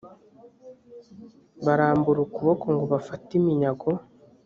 [1.65, 3.89] barambura ukuboko ngo bafate iminyago